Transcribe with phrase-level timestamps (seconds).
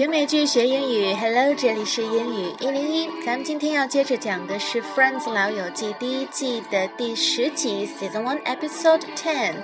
[0.00, 3.06] 学美剧学英语，Hello，这里是英语一零一。
[3.22, 9.56] 咱们今天要接着讲的是《Friends 老友记》第一季的第十集，Season One Episode Ten。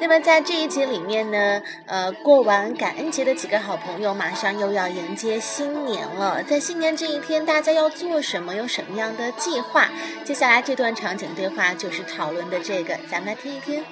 [0.00, 6.42] 那么在这一集里面呢，呃，过完感恩节的几个好朋友，马上又要迎接新年了。
[6.42, 8.54] 在新年这一天，大家要做什么？
[8.54, 9.90] 有什么样的计划？
[10.24, 13.84] 接下来这段场景对话就是讨论的这个，咱们来听一听。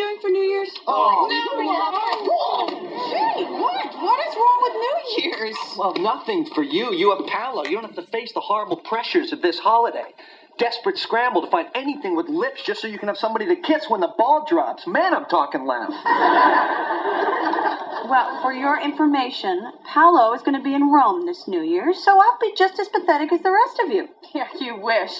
[0.00, 0.70] Doing for New Year's?
[0.86, 1.36] Oh, no.
[1.62, 3.94] Oh, oh, gee, what?
[4.02, 5.56] What is wrong with New Year's?
[5.76, 6.94] Well, nothing for you.
[6.94, 7.64] You have Paolo.
[7.64, 10.14] You don't have to face the horrible pressures of this holiday.
[10.58, 13.88] Desperate scramble to find anything with lips just so you can have somebody to kiss
[13.88, 14.86] when the ball drops.
[14.86, 15.90] Man, I'm talking loud.
[18.08, 22.18] Well, for your information, Paolo is going to be in Rome this New Year, so
[22.18, 24.08] I'll be just as pathetic as the rest of you.
[24.32, 25.10] Yeah, you wish.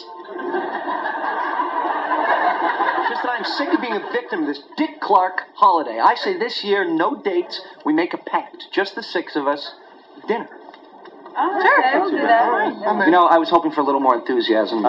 [3.21, 5.99] Just that I'm sick of being a victim of this Dick Clark holiday.
[5.99, 7.61] I say this year, no dates.
[7.85, 9.75] We make a pact, just the six of us.
[10.27, 10.49] Dinner.
[11.37, 13.05] Oh, sure, we'll do that.
[13.05, 14.87] You know, I was hoping for a little more enthusiasm.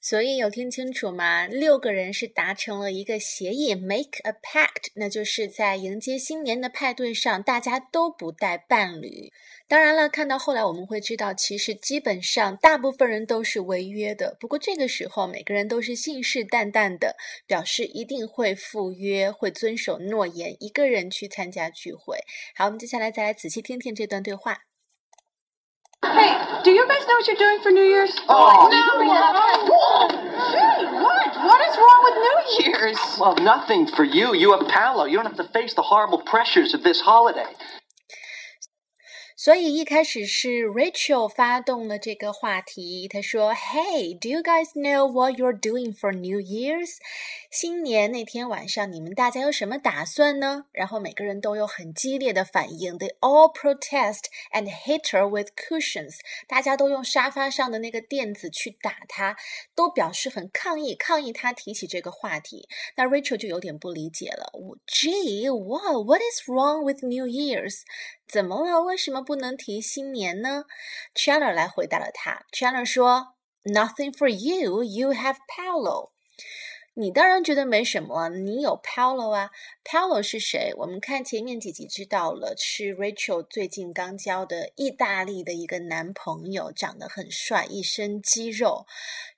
[0.00, 1.46] 所以有听清楚吗？
[1.46, 9.32] 六个人是达成了一个协议，make a pact，那就是在迎接新年的派对上，大家都不带伴侣。
[9.66, 14.36] 当然了，看到后来我们会知道，其实基本上大部分人都是违约的。
[14.38, 22.18] 不过这个时候，每个人都是信誓旦旦的，表示一定会赴约，会遵守诺言，一个人去参加聚会。
[22.54, 24.67] 好，我们接下来再来仔细听听这段对话。
[26.04, 28.12] Hey, do you guys know what you're doing for New Year's?
[28.28, 29.74] Oh, oh no.
[29.74, 30.08] Oh.
[30.10, 31.36] Gee, what?
[31.36, 32.16] What is wrong with
[32.64, 32.98] New Year's?
[33.20, 34.34] Well, nothing for you.
[34.34, 35.04] You have Paolo.
[35.04, 37.46] You don't have to face the horrible pressures of this holiday.
[39.40, 46.96] 所以一开始是 Rachel 发动了这个话题，她说：“Hey, do you guys know what you're doing for New Year's？
[47.48, 56.16] 新年那天晚上，你们大家有什么打算呢？”然后每个人都有很激烈的反应，They all protest and hit her with cushions。
[56.48, 59.36] 大家都用沙发上的那个垫子去打她，
[59.76, 62.68] 都表示很抗议，抗议她提起这个话题。
[62.96, 64.50] 那 Rachel 就有点不理解了
[64.88, 66.04] ，Gee, what?
[66.04, 67.82] What is wrong with New Year's？
[68.28, 68.82] 怎么了？
[68.82, 70.64] 为什么不能提新年呢
[71.14, 72.44] ？Chandler 来回答了他。
[72.52, 73.34] Chandler 说
[73.64, 74.84] ：“Nothing for you.
[74.84, 76.10] You have Paolo.”
[76.92, 79.50] 你当然觉得没什么，你有 Paolo 啊。
[79.90, 80.74] Paolo 是谁？
[80.76, 88.84] 我们看前面几集知道了，是 Rachel 最近刚交的意大利的一个男朋友，长得很帅，一身肌肉。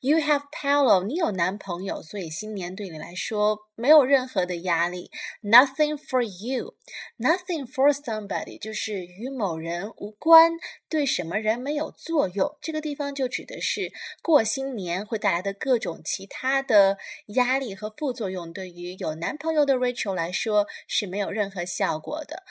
[0.00, 5.12] You have Paolo，你有男朋友，所以新年对你来说没有任何的压力。
[5.40, 10.54] Nothing for you，nothing for somebody，就是与某人无关，
[10.88, 12.56] 对什么人没有作用。
[12.60, 20.39] 这个地方就指的是过新年会带来的各种其他的压力和副作用，对于有男朋友的 Rachel 来说。
[20.39, 22.43] 说是没有任何效果的。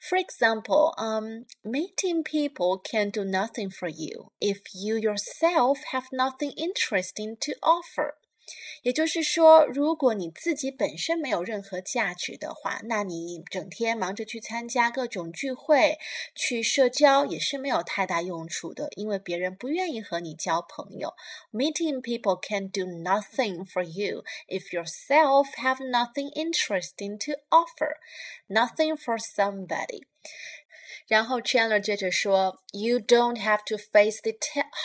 [0.00, 6.52] For example, um, meeting people can do nothing for you if you yourself have nothing
[6.56, 8.16] interesting to offer.
[8.81, 15.97] 也就是说，如果你自己本身没有任何价值的话，那你整天忙着去参加各种聚会、
[16.33, 21.13] 去社交也是没有太大用处的，因为别人不愿意和你交朋友。
[21.51, 27.97] Meeting people can do nothing for you if yourself have nothing interesting to offer.
[28.47, 30.03] Nothing for somebody.
[31.06, 34.32] 然后 Chandler 接着说：“You don't have to face the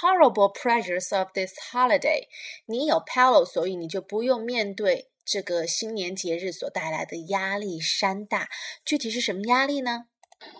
[0.01, 2.27] horrible pressures of this holiday。
[2.65, 8.49] 你有 Paolo，所以你就不用面对这个新年节日所带来的压力山大。
[8.83, 10.05] 具体是什么压力呢？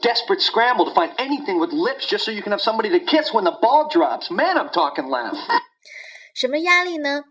[0.02, 3.32] Desperate scramble to find anything with lips just so you can have somebody to kiss
[3.32, 4.30] when the ball drops.
[4.30, 5.38] Man, I'm talking loud.
[6.34, 7.24] 什么压力呢？”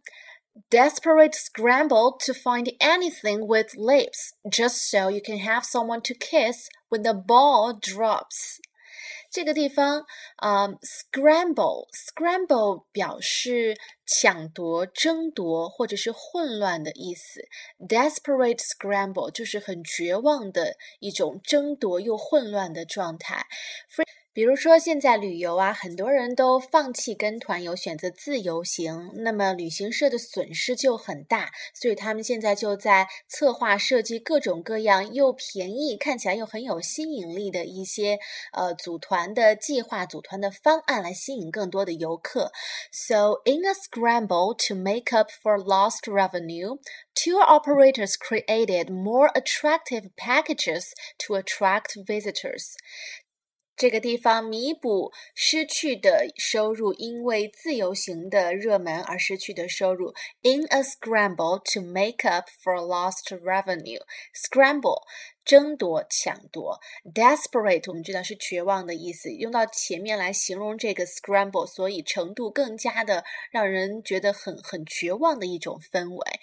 [0.70, 6.68] desperate scramble to find anything with lips just so you can have someone to kiss
[6.92, 8.60] when the ball drops.
[9.30, 10.06] 这个地方，
[10.36, 13.76] 啊、um,，scramble，scramble 表示
[14.06, 17.42] 抢夺、争夺或者是混乱的意思。
[17.78, 23.44] Desperate scramble 就是很绝望的一种争夺又混乱的状态。
[24.34, 38.20] 比如说，现在旅游啊，很多人都放弃跟团游，选择自由行，那么旅行社的损失就很大，所以他们现在就在策划设计各种各样又便宜、看起来又很有吸引力的一些
[38.52, 42.52] 呃组团的计划、组团的方案，来吸引更多的游客。
[42.92, 46.78] So in a scramble to make up for lost revenue,
[47.12, 50.92] tour operators created more attractive packages
[51.26, 52.74] to attract visitors.
[53.75, 60.13] 这个地方弥补失去的收入，因为自由行的热门而失去的收入。
[60.41, 64.01] In a scramble to make up for lost revenue,
[64.33, 65.01] scramble
[65.43, 66.79] 争夺、抢夺
[67.13, 76.39] ，desperate 我们知道是绝望的意思，用到前面来形容这个 scramble，所以程度更加的让人觉得很很绝望的一种氛围。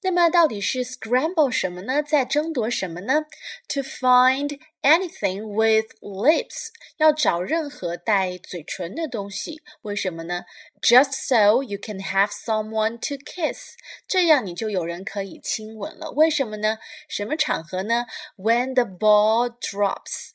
[0.00, 2.02] 那么到底是 scramble 什么呢？
[2.02, 3.24] 在争夺什么呢
[3.68, 6.68] ？To find anything with lips，
[6.98, 9.60] 要找任何带嘴唇的东西。
[9.82, 10.44] 为什么呢
[10.80, 13.74] ？Just so you can have someone to kiss，
[14.06, 16.12] 这样你就有人可以亲吻了。
[16.12, 16.78] 为什么呢？
[17.08, 18.06] 什么场合呢
[18.36, 20.30] ？When the ball drops，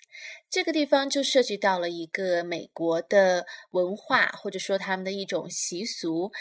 [0.49, 6.31] 这个地方就涉及到了一个美国的文化，或者说他们的一种习俗。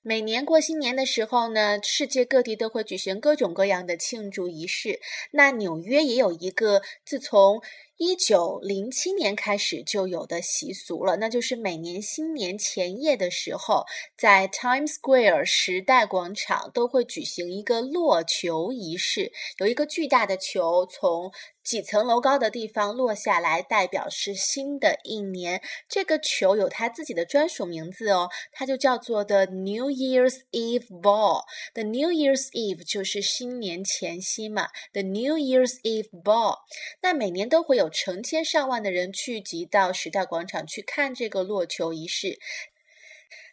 [0.00, 4.98] 每年过新年的时候呢，世界各地都会举行各种各样的庆祝仪式。
[5.32, 7.60] 那纽约也有一个，自从
[7.96, 13.84] 一九零七年开始就有的习俗了，那就是每年新年前夜的时候，
[14.16, 21.30] 在 Times Square 时代广场都会举行一个落球仪式，有一个巨大的球从。
[21.64, 25.62] 几层楼高的地方落下来，代表是新的一年。
[25.88, 31.44] 这个球有它自己的专属名字哦，它就叫做 The New Year's Eve Ball。
[31.74, 34.70] The New Year's Eve 就是新年前夕嘛。
[34.92, 36.56] The New Year's Eve Ball，
[37.00, 42.38] 那每年都会有有成千上万的人聚集到时代广场去看这个落球仪式。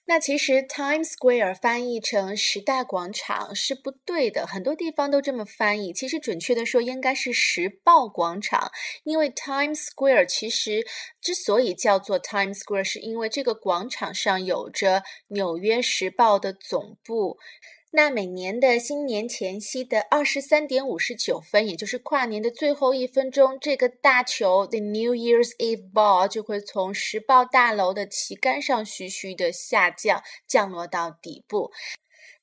[0.06, 5.94] 那其实 Times Square 翻译成时代广场是不对的，很多地方都这么翻译。
[5.94, 8.72] 其实准确的说应该是时报广场，
[9.04, 10.86] 因为 Times Square 其实
[11.22, 17.38] 之所以叫做 Times Square，是因为这个广场上有着纽约时报的总部。
[17.92, 31.72] 那每年的新年前夕的二十三点五十九分，也就是跨年的最后一分钟，这个大球 The New Year's Eve Ball 就会从时报大楼的旗杆上徐徐的下降，降落到底部。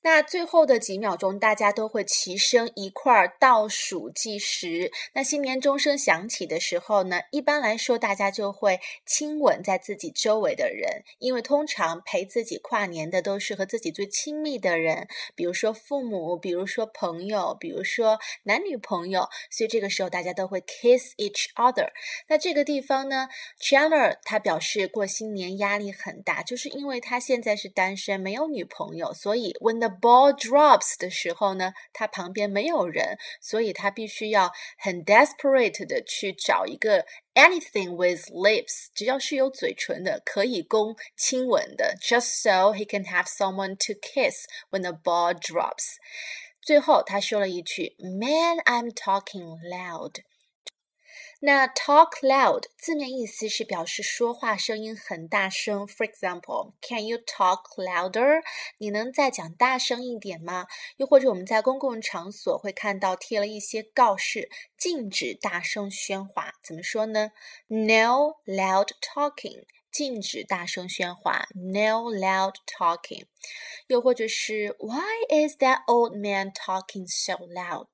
[0.06, 4.93] 那最后的几秒钟，大家都会齐声一块儿倒数计时。
[5.14, 21.88] 那新年钟声响起的时候呢，一般来说大家就会亲吻在自己周围的人，因为通常陪自己跨年的都是和自己最亲密的人，比如说父母，比如说朋友，比如说男女朋友，所以这个时候大家都会 kiss each other。
[22.29, 23.29] 那这个地方呢
[23.61, 37.06] ，Chandler 他表示过新年压力很大，就是因为他现在是单身，没有女朋友，所以 when the ball drops 的时候呢，他旁边没有人，所以他必须要很 desperate 的去找一个
[37.36, 45.96] anything with lips，只要是有嘴唇的，可以供亲吻的，just so he can have someone to kiss when the ball drops。
[46.62, 50.18] 最后他说了一句，Man, I'm talking loud。
[51.41, 55.87] 那 talk loud 字面意思是表示说话声音很大声。
[55.87, 58.43] For example, can you talk louder？
[58.79, 60.67] 你能再讲大声一点吗？
[60.97, 64.49] 又或者我们在公共场所会看到贴了一些告示，
[64.79, 66.55] 禁止大声喧哗。
[66.65, 67.33] 怎么说呢
[67.69, 71.47] ？No loud talking，禁止大声喧哗。
[71.55, 73.26] No loud talking。
[73.88, 77.88] 又或者是 Why is that old man talking so loud？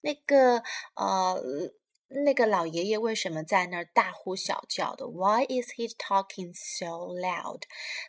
[0.00, 0.64] 那个
[0.94, 1.70] 呃。
[2.10, 7.62] 那个老爷爷为什么在那儿大呼小叫的？Why is he talking so loud？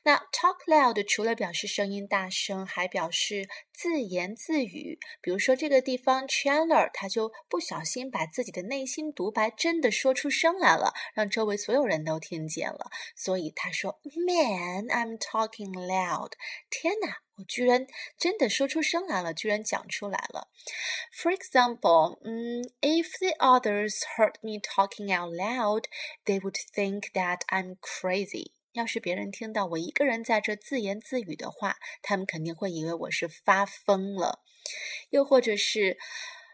[0.04, 4.99] 那 talk loud 除了表示声音大声，还表示自言自语。
[5.21, 12.91] 比如说这个地方，Chandler 他就不小心把自己的内心独白真的说出声来了，让周围所有人都听见了。
[13.17, 16.33] 所以他说：“Man, I'm talking loud。”
[16.71, 17.19] 天哪！
[17.37, 17.85] 我居然
[18.17, 20.47] 真的说出声来了，居然讲出来了。
[21.13, 28.53] For example，嗯，if the others heard me talking out loud，they would think that I'm crazy。
[28.74, 34.44] 要是别人听到我一个人在这自言自语的话，他们肯定会以为我是发疯了。
[35.10, 35.98] 又或者是。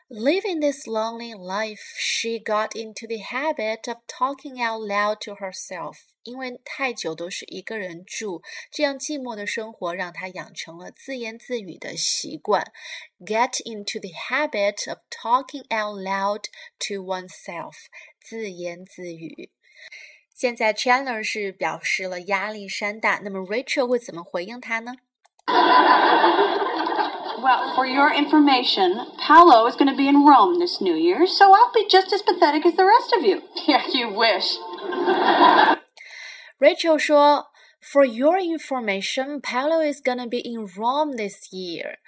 [0.07, 5.97] Living this lonely life, she got into the habit of talking out loud to herself.
[6.21, 12.71] 因为太久都是一个人住，这样寂寞的生活让她养成了自言自语的习惯。
[13.19, 16.43] Get into the habit of talking out loud
[16.87, 17.73] to oneself.
[18.21, 19.49] 自言自语。
[20.34, 24.94] 现在 Chandler 是表示了压力山大，那么 Rachel 会怎么回应他呢？
[27.42, 31.72] Well, for your information, Paolo is going to be in Rome this New Year, so I'll
[31.72, 33.42] be just as pathetic as the rest of you.
[33.66, 34.58] Yeah, you wish.
[36.58, 37.46] Rachel 说：“
[37.80, 41.98] For your information, Paolo is going to be in Rome this year.”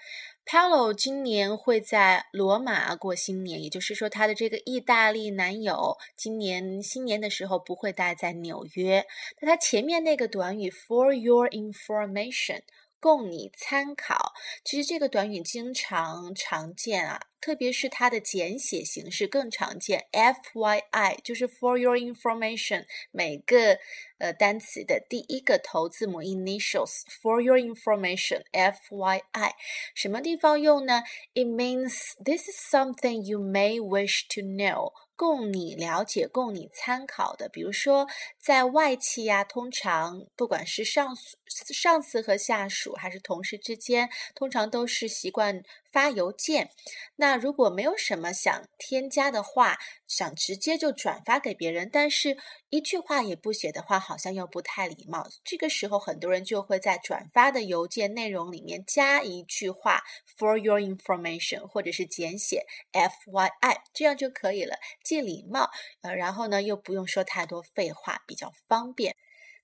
[0.50, 9.06] Paolo 今年会在罗马过新年，也就是说，他的这个意大利男友今年新年的时候不会待在纽约。
[9.42, 12.62] 那他前面那个短语 “for your information”。
[13.00, 14.34] 供你参考。
[14.64, 20.08] 其实这个短语经常常见啊，特别是它的简写形式更常见。
[20.12, 23.78] F Y I 就是 for your information，每个
[24.18, 27.02] 呃单词的第一个头字母 initials。
[27.22, 29.56] For your information，F Y I，
[29.96, 34.94] 什么地方用呢？It means this is something you may wish to know。
[35.16, 38.08] 供你了解、供你参考的，比如说
[38.40, 41.16] 在外企呀，通常不管是上
[41.50, 45.64] 上司和下属，还是同事之间，通常都是习惯。
[45.90, 46.70] 发邮件，
[47.16, 52.38] 那如果没有什么想添加的话，想直接就转发给别人，但是
[52.70, 55.28] 一句话也不写的话，好像又不太礼貌。
[55.44, 60.04] 这个时候，很多人就会在转发的邮件内容里面加一句话
[60.38, 69.16] “for your information” 或者是简写 “FYI”，这样就可以了，既礼貌，呃，然后呢又不用说太多废话，比较方便。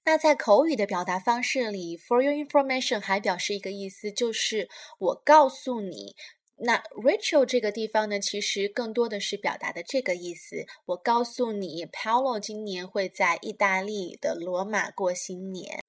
[0.06, 4.70] 那在口语的表达方式里，for your information 还表示一个意思，就是
[5.00, 6.16] 我告诉你。
[6.58, 10.66] 那 Rachel 这个地方呢，其实更多的是表达的这个意思。
[10.86, 15.82] 我告诉你，Paolo 今年会在意大利的罗马过新年。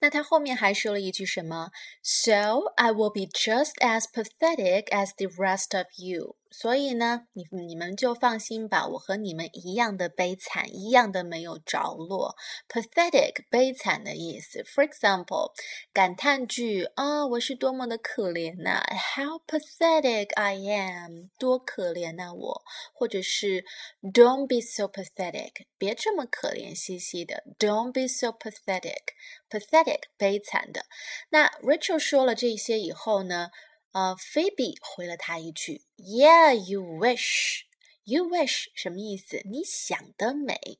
[0.00, 1.70] 那他后面还说了一句什么
[2.02, 6.37] ？So I will be just as pathetic as the rest of you。
[6.50, 12.36] 所以呢，你你们就放心吧，我和你们一样的悲惨，一样的没有着落。
[12.68, 14.62] Pathetic，悲惨的意思。
[14.62, 15.52] For example，
[15.92, 18.82] 感叹句啊，我是多么的可怜呐
[19.14, 22.62] ！How pathetic I am，多可怜呐我。
[22.94, 23.64] 或者是
[24.02, 27.44] Don't be so pathetic，别这么可怜兮兮的。
[27.58, 30.86] Don't be so pathetic，pathetic，悲惨的。
[31.28, 33.50] 那 Rachel 说了这些以后呢？
[33.92, 37.62] 呃，Phoebe 回了他一句：“Yeah, you wish.
[38.04, 39.40] You wish 什么意思？
[39.44, 40.78] 你想得美。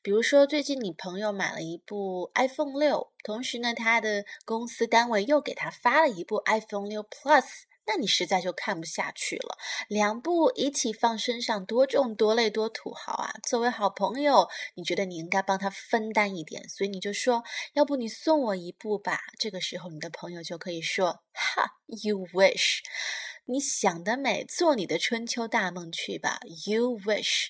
[0.00, 7.44] 比如说，最近你朋友买了一部 iPhone 六，同时呢，他的公司单位又给他发了一部 iPhone 六 Plus。”
[7.86, 9.56] 那你实在就看不下去了，
[9.88, 13.34] 两部一起放身上，多重多累多土豪啊！
[13.42, 19.20] 作为好朋友，你觉得你应该帮他分担一点，所以你就说，要不你送我一部吧。
[19.38, 22.80] 这个时候，你的朋友就可以说，哈，You wish。
[23.46, 26.40] 你想得美，做你的春秋大梦去吧。
[26.66, 27.46] You wish。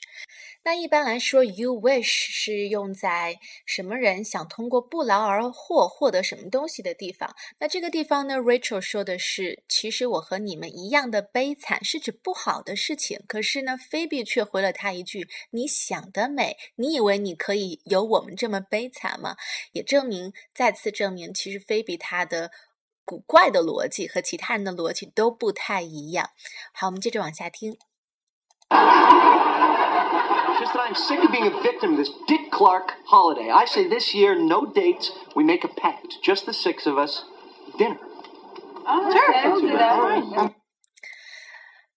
[0.62, 7.34] 那一般来说，you wish 是用在什么人想通过不劳而获获得什么东西的地方。
[7.60, 13.20] 那这个地方呢，Rachel 说的是，其实我和你们一样的悲惨，是指不好的事情。
[13.28, 19.36] 可是呢，Phoebe 却回了他一句：“你想得美，你以为你可以有我们这么悲惨吗？”
[19.72, 22.50] 也证明，再次证明，其实 Phoebe 他的。
[23.05, 26.29] 古怪的逻辑和其他人的逻辑都不太一样。
[26.73, 27.77] 好，我们接着往下听。
[30.59, 33.49] Just that I'm sick of being a victim of this Dick Clark holiday.
[33.49, 35.09] I say this year, no dates.
[35.35, 37.23] We make a pact, just the six of us.
[37.77, 37.97] Dinner.
[38.85, 40.53] Oh, sure, we'll do that.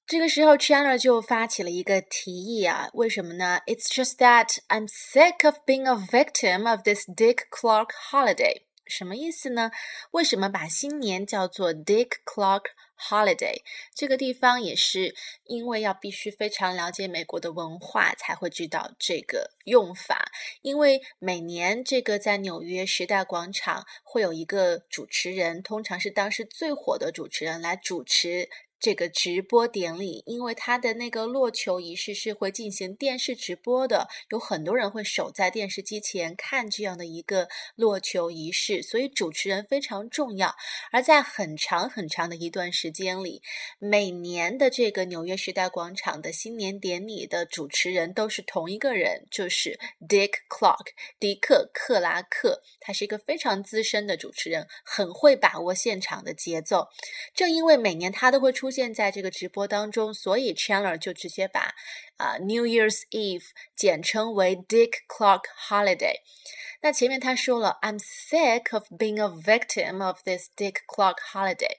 [0.06, 3.60] 这个时候，Chandler 就发起了一个提议啊，为什么呢？
[3.66, 8.62] It's just that I'm sick of being a victim of this Dick Clark holiday.
[8.89, 9.71] 什么意思呢？
[10.11, 12.63] 为什么把新年叫做 Dick Clark
[12.97, 13.61] Holiday？
[13.95, 15.15] 这个地方也是
[15.45, 20.31] 因为要必须非常了解美国的文化才会知道这个用法。
[20.61, 28.49] 因为每年这个在纽约时代广场会有一个主持人，通常是当时最火的主持人来主持。
[28.79, 40.55] 这个直播典礼，因为他的那个落球仪式是会进行电视直播的，有很多人会守在电视机前看这样的一个落球仪式，所以主持人非常重要。
[40.93, 43.41] 而在很长很长的一段时间里，
[43.79, 50.87] 每年的这个纽约时代广场的新年典礼的主持人都是同一个人，就是 Dick Clark，
[51.19, 52.61] 迪克·克拉克。
[52.79, 56.87] 他是一个非常资深的主持人，很会把握现场的节奏。
[57.35, 58.68] 正因为每年他都会出。
[58.68, 61.74] 出现在这个直播当中，所以 Chandler 就直接把
[62.16, 63.44] 啊 New Year's Eve
[63.76, 66.16] 简称为 Dick Clark Holiday。
[66.82, 71.76] 那前面他说了，I'm sick of being a victim of this Dick Clark holiday。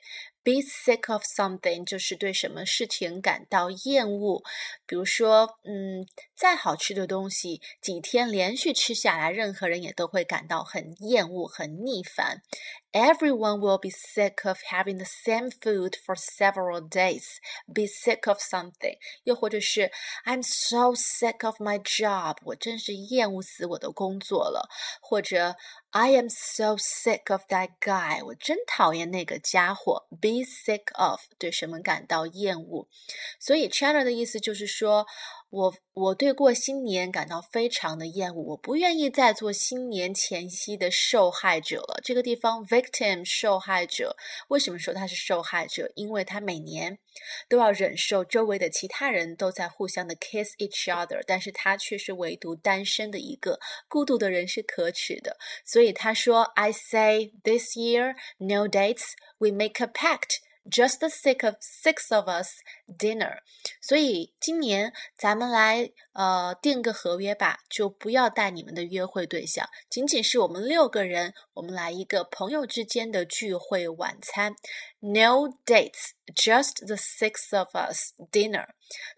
[0.50, 4.44] Be sick of something 就是对什么事情感到厌恶，
[4.86, 12.44] 比如说，嗯，再好吃的东西，几天连续吃下来，任何人也都会感到很厌恶、很逆烦。
[12.92, 17.40] Everyone will be sick of having the same food for several days.
[17.68, 19.92] Be sick of something，又或者是
[20.26, 24.70] I'm so sick of my job，我真是厌恶死我的工作了，
[25.02, 25.56] 或者
[25.93, 28.25] I am so sick of that guy。
[28.25, 30.07] 我真讨厌那个家伙。
[30.21, 32.87] Be sick of 对什么感到厌恶？
[33.41, 35.07] 所以 Chandler 的意思就是说。
[35.51, 42.01] 我我对过新年感到非常的厌恶，我不愿意再做新年前夕的受害者了。
[42.05, 44.17] 这个地方 victim 受害者，
[44.49, 45.91] 为什么说他是受害者？
[45.97, 46.99] 因为他每年
[47.49, 55.37] 都要忍受周围的其他人都在互相的 kiss each other，但是他却是唯独单身的一个孤独的人是可耻的。
[55.65, 60.39] 所以他说：“I say this year no dates, we make a pact。”
[60.69, 63.39] Just the sake of six of us dinner，
[63.81, 74.55] 所以今年咱们来呃定个合约吧，就不要带你们的约会对象，仅仅是我们六个人，我们来一个朋友之间的聚会晚餐。
[75.01, 78.69] No dates, just the six of us dinner。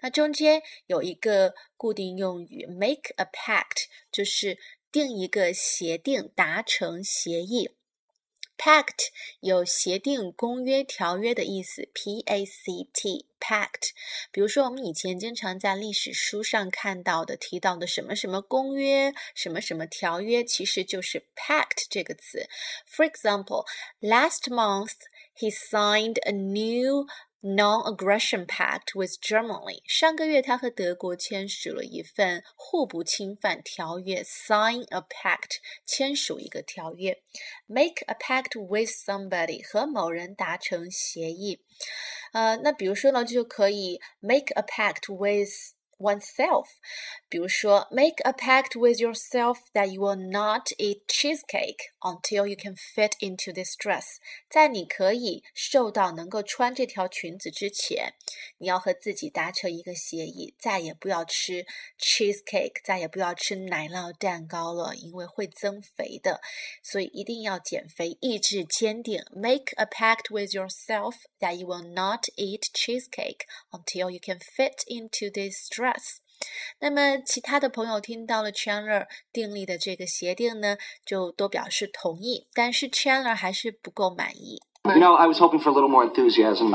[0.01, 4.59] 那中间有一个固定用语，make a pact，就是
[4.93, 7.75] 定一个协定，达成协议。
[8.59, 9.09] Pact
[9.41, 13.91] 有协定、公约、条约的意思，P-A-C-T，Pact。
[14.31, 22.49] 比如说，我们以前经常在历史书上看到的、提到的什么什么公约、什么什么条约，其实就是 Pact 这个词。
[22.89, 23.67] For example,
[24.01, 24.95] last month
[25.37, 27.07] he signed a new
[27.42, 29.82] Non-aggression pact with Germany。
[29.88, 37.22] 上个月，他和德国签署了一份互不侵犯条约，sign a pact，签署一个条约。
[37.68, 41.62] Make a pact with somebody，和某人达成协议。
[42.34, 45.78] 呃，那比如说呢，就可以 make a pact with。
[46.02, 46.68] oneself。
[47.28, 53.52] 比如说，make a pact with yourself that you will not eat cheesecake until you can fit into
[53.52, 54.18] this dress。
[54.48, 58.14] 在你可以瘦到能够穿这条裙子之前，
[58.60, 61.66] 你要和自己达成一个协议，再也不要吃
[62.00, 66.40] cheesecake，再也不要吃奶酪蛋糕了，因为会增肥的。
[66.84, 69.22] 所以一定要减肥，意志坚定。
[69.32, 75.30] Make a pact with yourself that you will not eat cheesecake until you can fit into
[75.30, 75.88] this dress。
[76.80, 82.48] 那么，其他的朋友听到了 Chandler 订立的这个协定呢，就都表示同意。
[82.54, 84.60] 但是 Chandler 还是不够满意。
[84.84, 86.70] You know, I was hoping for a little more enthusiasm.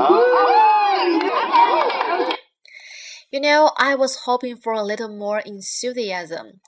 [3.31, 6.59] You know, I was hoping for a little more enthusiasm.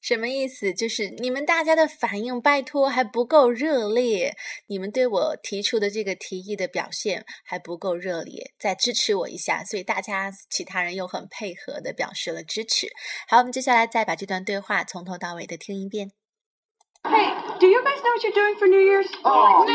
[0.00, 0.72] 什么意思？
[0.72, 4.36] 就是你们大家的反应，拜托还不够热烈。
[4.68, 9.64] 你们对我提出的这个提议的表现还不够热烈，再支持我一下。
[9.64, 12.86] 所以大家其他人又很配合的表示了支持。
[13.28, 16.12] 好，我们接下来再把这段对话从头到尾的听一遍。
[17.04, 19.08] Hey, do you guys know what you're doing for New Year's?
[19.22, 19.72] Oh, no.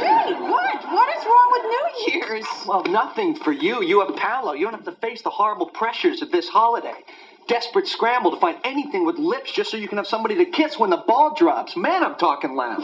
[0.00, 0.84] Hey, what?
[0.90, 2.46] What is wrong with New Year's?
[2.66, 3.82] Well, nothing for you.
[3.82, 4.54] You have Palo.
[4.54, 7.04] You don't have to face the horrible pressures of this holiday.
[7.46, 10.78] Desperate scramble to find anything with lips just so you can have somebody to kiss
[10.78, 11.76] when the ball drops.
[11.76, 12.78] Man, I'm talking loud.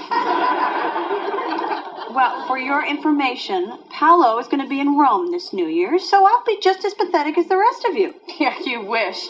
[2.15, 6.25] Well, for your information, Paolo is going to be in Rome this New Year, so
[6.25, 8.15] I'll be just as pathetic as the rest of you.
[8.39, 9.29] Yeah, you wish.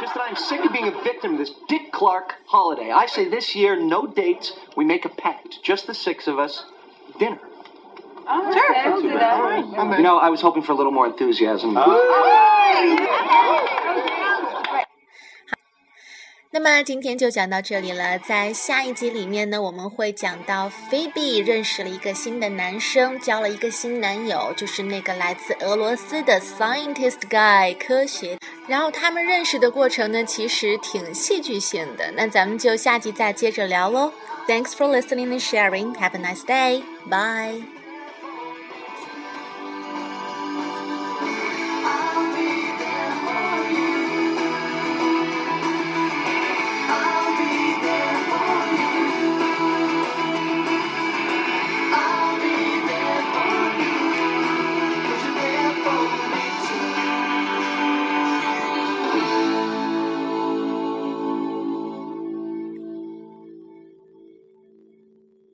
[0.00, 2.90] Just that I'm sick of being a victim of this Dick Clark holiday.
[2.90, 4.52] I say this year, no dates.
[4.76, 6.64] We make a pact, just the six of us.
[7.18, 7.38] Dinner.
[8.28, 9.98] Oh, sure, we'll do that.
[9.98, 11.74] You know, I was hoping for a little more enthusiasm.
[16.54, 28.36] 那么今天就讲到这里了，在下一集里面呢，我们会讲到菲比认识了一个新的男生，交了一个新男友，就是那个来自俄罗斯的 scientist guy 科学。
[28.68, 32.12] 然后他们认识的过程呢，其实挺戏剧性的。
[32.14, 34.12] 那咱们就下集再接着聊喽。
[34.46, 35.94] Thanks for listening and sharing.
[35.94, 36.82] Have a nice day.
[37.08, 37.81] Bye.